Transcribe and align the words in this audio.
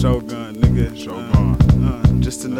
Shogun, 0.00 0.28
nigga. 0.28 0.39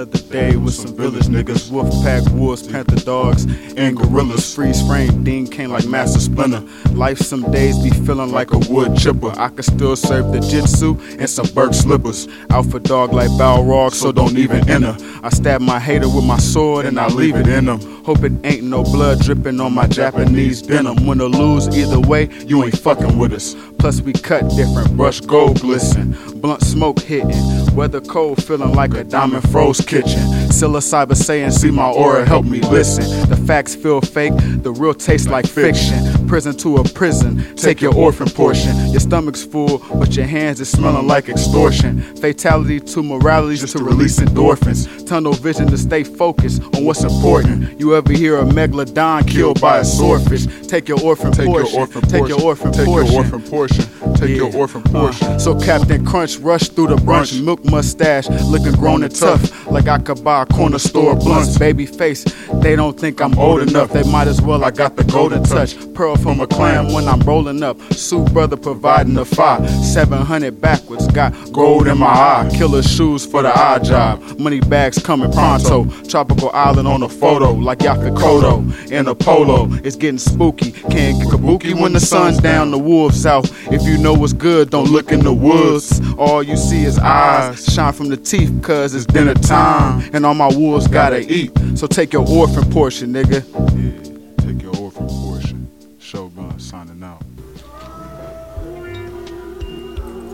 Another 0.00 0.18
day 0.32 0.56
with 0.56 0.72
some 0.72 0.96
village 0.96 1.26
niggas. 1.26 1.70
Wolf 1.70 1.92
pack 2.02 2.22
wolves, 2.32 2.66
panther 2.66 2.96
dogs, 3.04 3.44
and 3.76 3.98
gorillas. 3.98 4.54
Freeze 4.54 4.80
frame, 4.86 5.22
Dean 5.22 5.46
came 5.46 5.70
like 5.70 5.86
Master 5.86 6.18
Splinter. 6.18 6.62
Life 6.92 7.18
some 7.18 7.50
days 7.50 7.78
be 7.78 7.90
feeling 7.90 8.32
like 8.32 8.54
a 8.54 8.58
wood 8.70 8.96
chipper. 8.96 9.30
I 9.38 9.48
can 9.48 9.62
still 9.62 9.96
serve 9.96 10.32
the 10.32 10.40
jitsu 10.40 10.98
and 11.18 11.28
some 11.28 11.46
Burke 11.48 11.74
slippers. 11.74 12.28
Alpha 12.48 12.80
dog 12.80 13.12
like 13.12 13.28
Balrog, 13.32 13.92
so 13.92 14.10
don't 14.10 14.38
even 14.38 14.68
enter. 14.70 14.96
I 15.22 15.28
stab 15.28 15.60
my 15.60 15.78
hater 15.78 16.08
with 16.08 16.24
my 16.24 16.38
sword 16.38 16.86
and 16.86 16.98
I 16.98 17.08
leave 17.08 17.36
it 17.36 17.46
in 17.46 17.68
him. 17.68 17.80
Hope 18.04 18.24
it 18.24 18.32
ain't 18.42 18.62
no 18.62 18.82
blood 18.82 19.20
dripping 19.20 19.60
on 19.60 19.74
my 19.74 19.86
Japanese 19.86 20.62
denim. 20.62 21.06
Win 21.06 21.20
or 21.20 21.28
lose, 21.28 21.68
either 21.76 22.00
way, 22.00 22.30
you 22.46 22.64
ain't 22.64 22.78
fucking 22.78 23.18
with 23.18 23.34
us. 23.34 23.54
Plus 23.78 24.00
we 24.00 24.14
cut 24.14 24.48
different, 24.56 24.96
brush 24.96 25.20
gold 25.20 25.60
glisten. 25.60 26.16
Blunt 26.40 26.62
smoke 26.62 27.00
hitting, 27.00 27.74
weather 27.76 28.00
cold 28.00 28.42
feeling 28.42 28.72
like 28.72 28.94
a 28.94 29.04
diamond 29.04 29.48
froze 29.50 29.80
kitchen. 29.90 30.39
Psilocybin 30.50 31.16
saying, 31.16 31.50
see 31.52 31.70
my 31.70 31.88
aura, 31.90 32.26
help 32.26 32.44
me 32.44 32.60
listen. 32.60 33.04
The 33.28 33.36
facts 33.36 33.74
feel 33.74 34.00
fake, 34.00 34.32
the 34.62 34.72
real 34.72 34.94
taste 34.94 35.28
like 35.28 35.46
fiction. 35.46 36.28
Prison 36.28 36.56
to 36.58 36.76
a 36.76 36.84
prison, 36.84 37.56
take 37.56 37.80
your 37.80 37.94
orphan 37.94 38.28
portion. 38.28 38.74
Your 38.90 39.00
stomach's 39.00 39.44
full, 39.44 39.78
but 39.94 40.14
your 40.16 40.26
hands 40.26 40.60
is 40.60 40.68
smelling 40.70 41.06
like 41.06 41.28
extortion. 41.28 42.00
Fatality 42.16 42.78
to 42.80 43.02
morality 43.02 43.56
just 43.56 43.76
to 43.76 43.82
release 43.82 44.18
endorphins. 44.20 45.06
Tunnel 45.06 45.32
vision 45.32 45.66
to 45.68 45.78
stay 45.78 46.04
focused 46.04 46.62
on 46.76 46.84
what's 46.84 47.02
important. 47.02 47.78
You 47.80 47.96
ever 47.96 48.12
hear 48.12 48.38
a 48.38 48.44
megalodon 48.44 49.26
killed 49.28 49.60
by 49.60 49.78
a 49.78 49.84
swordfish? 49.84 50.46
Take 50.68 50.88
your 50.88 51.00
orphan 51.02 51.32
Take 51.32 51.46
portion. 51.46 51.70
your 51.72 51.80
orphan 51.80 52.02
Take 52.02 52.20
portion. 52.20 52.36
your 52.38 52.46
orphan 52.46 52.72
Take 52.72 52.86
portion. 52.86 53.12
your 53.12 53.22
orphan 53.24 53.42
portion. 53.42 54.14
Take 54.14 54.36
your 54.36 54.54
orphan 54.56 54.82
portion. 54.82 55.26
Uh, 55.26 55.38
so 55.38 55.58
Captain 55.58 56.04
Crunch 56.04 56.36
rushed 56.38 56.74
through 56.74 56.88
the 56.88 56.96
Brunch. 56.96 57.42
milk 57.44 57.64
mustache, 57.64 58.28
looking 58.28 58.72
grown 58.72 59.02
and 59.02 59.14
tough, 59.14 59.66
like 59.66 59.88
I 59.88 59.98
could 59.98 60.22
buy 60.22 60.39
a 60.40 60.46
corner 60.46 60.78
store 60.78 61.14
blunts. 61.14 61.58
Baby 61.58 61.86
face, 61.86 62.24
they 62.54 62.76
don't 62.76 62.98
think 62.98 63.20
I'm 63.20 63.38
old 63.38 63.62
enough. 63.62 63.90
They 63.90 64.02
might 64.04 64.28
as 64.28 64.40
well. 64.40 64.64
I 64.64 64.70
got 64.70 64.96
the 64.96 65.04
golden 65.04 65.42
touch, 65.44 65.76
pearl 65.94 66.16
from 66.16 66.40
a 66.40 66.46
clam 66.46 66.92
when 66.92 67.08
I'm 67.08 67.20
rolling 67.20 67.62
up. 67.62 67.80
Sue 67.92 68.24
brother 68.26 68.56
providing 68.56 69.14
the 69.14 69.24
fire, 69.24 69.66
700 69.68 70.60
backwards, 70.60 71.06
got 71.08 71.32
gold 71.52 71.88
in 71.88 71.98
my 71.98 72.06
eye. 72.06 72.50
Killer 72.52 72.82
shoes 72.82 73.26
for 73.26 73.42
the 73.42 73.56
eye 73.56 73.78
job, 73.80 74.20
money 74.38 74.60
bags 74.60 74.98
coming 75.02 75.30
pronto. 75.32 75.84
Tropical 76.08 76.50
island 76.50 76.88
on 76.88 77.02
a 77.02 77.08
photo, 77.08 77.52
like 77.52 77.78
Yakukoto 77.78 78.90
in 78.90 79.06
a 79.08 79.14
polo. 79.14 79.68
It's 79.84 79.96
getting 79.96 80.18
spooky, 80.18 80.72
can't 80.72 81.18
get 81.18 81.28
kabuki 81.28 81.78
when 81.78 81.92
the 81.92 82.00
sun's 82.00 82.38
down. 82.38 82.70
The 82.70 82.78
wolves 82.78 83.26
out. 83.26 83.50
If 83.70 83.82
you 83.82 83.98
know 83.98 84.14
what's 84.14 84.32
good, 84.32 84.70
don't 84.70 84.90
look 84.90 85.12
in 85.12 85.20
the 85.20 85.32
woods. 85.32 86.00
All 86.16 86.42
you 86.42 86.56
see 86.56 86.84
is 86.84 86.98
eyes 86.98 87.64
shine 87.72 87.92
from 87.92 88.08
the 88.08 88.16
teeth, 88.16 88.62
cause 88.62 88.94
it's 88.94 89.06
dinner 89.06 89.34
time. 89.34 90.08
And 90.12 90.26
all 90.30 90.34
my 90.34 90.56
wolves 90.56 90.86
gotta 90.86 91.20
eat. 91.28 91.50
So 91.74 91.88
take 91.88 92.12
your 92.12 92.24
orphan 92.28 92.70
portion, 92.70 93.12
nigga. 93.12 93.42
Yeah, 93.74 94.46
take 94.46 94.62
your 94.62 94.76
orphan 94.76 95.08
portion. 95.08 95.68
Shogun 95.98 96.56
signing 96.60 97.02
out. 97.02 97.20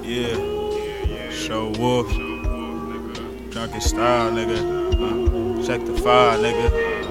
Yeah. 0.05 0.36
Yeah, 0.36 1.06
yeah. 1.06 1.30
Show 1.30 1.70
wolf. 1.78 2.11
Drunken 3.50 3.80
style, 3.80 4.33
nigga. 4.33 4.58
Uh, 4.92 5.67
check 5.67 5.83
the 5.86 5.97
fire, 5.97 6.36
nigga. 6.41 7.05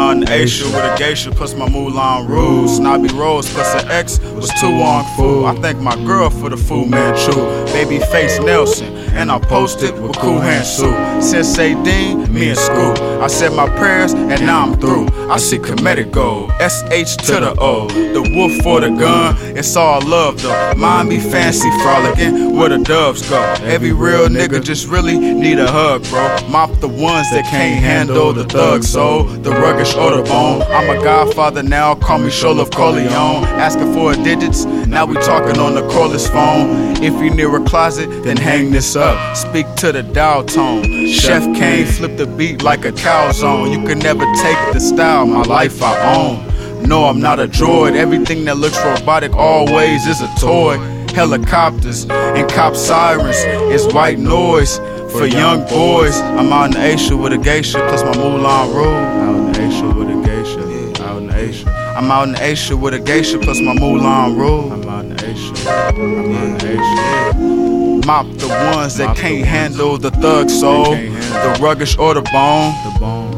Out 0.00 0.16
in 0.16 0.26
Asia 0.30 0.64
with 0.64 0.76
a 0.76 0.96
geisha 0.96 1.30
plus 1.30 1.54
my 1.54 1.68
Mulan 1.68 2.26
rules. 2.26 2.76
Snobby 2.76 3.08
Rose 3.08 3.52
plus 3.52 3.74
an 3.74 3.90
ex 3.90 4.18
was 4.18 4.48
too 4.58 4.72
on 4.72 5.04
food. 5.14 5.44
I 5.44 5.54
thank 5.60 5.78
my 5.78 5.94
girl 6.06 6.30
for 6.30 6.48
the 6.48 6.56
Fu 6.56 6.86
Manchu. 6.86 7.34
Baby 7.74 7.98
face 8.06 8.38
Nelson, 8.40 8.96
and 9.12 9.30
I 9.30 9.38
posted 9.38 9.92
with 10.00 10.16
Cool 10.16 10.40
Hand 10.40 10.64
Sue. 10.64 10.90
Sensei 11.20 11.74
Dean, 11.84 12.32
me 12.32 12.48
and 12.48 12.58
Scoop. 12.58 12.98
I 13.20 13.26
said 13.26 13.52
my 13.52 13.68
prayers 13.76 14.14
and 14.14 14.40
now 14.46 14.62
I'm 14.62 14.80
through. 14.80 15.08
I 15.28 15.36
see 15.36 15.58
comedic 15.58 16.10
gold. 16.10 16.50
SH 16.52 17.16
to 17.26 17.40
the 17.44 17.54
O. 17.58 17.86
The 17.88 18.22
wolf 18.34 18.52
for 18.62 18.80
the 18.80 18.88
gun. 18.88 19.36
It's 19.54 19.76
all 19.76 20.00
love 20.00 20.40
though. 20.40 20.72
Mind 20.78 21.10
me 21.10 21.20
fancy 21.20 21.70
frolicking 21.82 22.56
where 22.56 22.70
the 22.70 22.78
doves 22.78 23.28
go. 23.28 23.40
Every 23.64 23.92
real 23.92 24.28
nigga 24.28 24.64
just 24.64 24.88
really 24.88 25.18
need 25.18 25.58
a 25.58 25.70
hug, 25.70 26.04
bro. 26.04 26.48
Mop 26.48 26.70
the 26.80 26.88
ones 26.88 27.30
that 27.32 27.44
can't 27.50 27.78
handle 27.78 28.32
the 28.32 28.44
thug 28.44 28.82
soul. 28.82 29.24
The 29.24 29.50
ruggish 29.90 29.96
or 29.96 30.16
the 30.16 30.22
bone. 30.22 30.62
I'm 30.62 30.90
a 30.90 31.02
godfather 31.02 31.62
now, 31.62 31.94
call 31.94 32.18
me 32.18 32.28
ShoLUV 32.28 32.74
Corleone. 32.74 33.44
Asking 33.44 33.92
for 33.92 34.14
digits, 34.14 34.64
now 34.64 35.06
we 35.06 35.14
talking 35.16 35.60
on 35.60 35.74
the 35.74 35.82
cordless 35.82 36.30
phone. 36.30 37.02
If 37.02 37.14
you 37.22 37.30
near 37.30 37.54
a 37.56 37.64
closet, 37.64 38.08
then 38.22 38.36
hang 38.36 38.70
this 38.70 38.96
up. 38.96 39.36
Speak 39.36 39.66
to 39.76 39.92
the 39.92 40.02
dial 40.02 40.44
tone. 40.44 40.84
Chef 41.08 41.42
Kane 41.56 41.86
flip 41.86 42.16
the 42.16 42.26
beat 42.26 42.62
like 42.62 42.84
a 42.84 42.92
cow 42.92 43.32
zone. 43.32 43.70
You 43.72 43.86
can 43.86 43.98
never 43.98 44.24
take 44.36 44.72
the 44.72 44.80
style, 44.80 45.26
my 45.26 45.42
life 45.42 45.82
I 45.82 46.16
own. 46.16 46.48
No, 46.82 47.04
I'm 47.04 47.20
not 47.20 47.38
a 47.38 47.46
droid. 47.46 47.94
Everything 47.94 48.44
that 48.46 48.56
looks 48.56 48.78
robotic 48.82 49.32
always 49.34 50.06
is 50.06 50.20
a 50.22 50.34
toy. 50.40 50.78
Helicopters 51.14 52.06
and 52.08 52.48
cop 52.50 52.74
sirens 52.74 53.36
is 53.72 53.92
white 53.92 54.18
noise 54.18 54.78
for 55.12 55.26
young 55.26 55.66
boys. 55.68 56.18
I'm 56.20 56.52
out 56.52 56.74
in 56.74 56.80
Asia 56.80 57.16
with 57.16 57.32
a 57.32 57.38
geisha 57.38 57.78
plus 57.78 58.02
my 58.02 58.12
Mulan 58.12 58.74
rule. 58.74 59.49
Asia 59.60 59.88
with 59.88 60.08
a 60.08 60.22
geisha. 60.24 61.02
Out 61.04 61.22
in 61.22 61.30
Asia. 61.30 61.68
I'm 61.96 62.10
out 62.10 62.28
in 62.28 62.36
Asia 62.36 62.76
with 62.76 62.94
a 62.94 62.98
geisha 62.98 63.38
plus 63.38 63.60
my 63.60 63.74
Mulan 63.74 64.36
rule. 64.36 64.72
I'm 64.72 64.88
out 64.88 65.04
in 65.04 65.12
Asia. 65.22 65.54
I'm 65.68 66.34
out 66.34 66.62
in 66.62 66.78
Asia. 66.78 68.06
Mop 68.06 68.26
the 68.38 68.48
ones 68.74 68.96
that 68.96 69.08
Mop 69.08 69.16
can't 69.18 69.44
ones 69.44 69.46
handle 69.46 69.98
the 69.98 70.10
thug 70.10 70.48
soul, 70.48 70.94
the 70.94 71.58
ruggish 71.60 71.98
or 71.98 72.14
the 72.14 72.22
bone. 72.22 72.72
The 72.84 72.98
bone. 72.98 73.30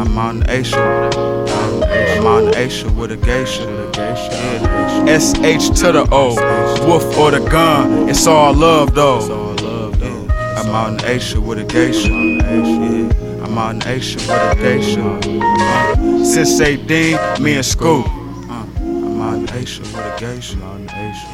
I'm 0.00 0.18
out 0.18 0.34
in 0.36 0.50
Asia. 0.50 1.10
I'm 1.16 2.26
out 2.26 2.42
in 2.44 2.54
Asia 2.56 2.90
with 2.92 3.12
a 3.12 3.16
geisha. 3.16 3.64
SH 5.06 5.80
to 5.80 5.92
the 5.92 6.06
O. 6.12 6.34
Wolf 6.86 7.16
or 7.16 7.30
the 7.30 7.40
gun. 7.48 8.08
It's 8.08 8.26
all 8.26 8.52
love 8.54 8.94
though. 8.94 9.54
I'm 10.56 10.74
out 10.74 11.02
in 11.02 11.08
Asia 11.08 11.40
with 11.40 11.58
a 11.58 11.64
geisha. 11.64 13.03
In 13.54 13.86
Asia 13.86 14.18
with 14.18 14.30
a 14.30 14.54
geisha. 14.56 15.00
Uh, 15.00 16.24
Sensei 16.24 16.76
Dean, 16.76 17.18
me 17.40 17.54
and 17.54 17.64
Scoop. 17.64 18.04
Uh, 18.06 18.66
out 19.22 19.38
in 19.38 19.48
with 19.80 19.94
a 19.96 20.16
out 20.60 20.80
in 20.80 20.90
Asia. 20.90 21.28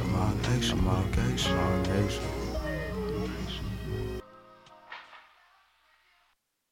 I'm 0.00 0.16
out 0.16 0.32
in 0.32 0.40
Asia 0.56 0.74
with 0.74 0.86
a 0.86 2.02
geisha. 2.02 2.47